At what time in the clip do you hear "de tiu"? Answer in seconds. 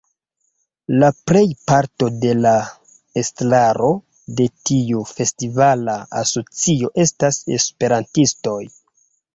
4.41-5.05